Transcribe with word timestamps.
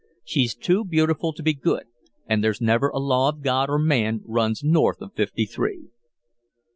She's 0.23 0.55
too 0.55 0.83
beautiful 0.83 1.31
to 1.31 1.43
be 1.43 1.53
good 1.53 1.83
and 2.25 2.43
'there's 2.43 2.59
never 2.59 2.89
a 2.89 2.97
law 2.97 3.29
of 3.29 3.43
God 3.43 3.69
or 3.69 3.77
man 3.77 4.21
runs 4.25 4.63
north 4.63 4.99
of 4.99 5.13
Fifty 5.13 5.45
three.'" 5.45 5.89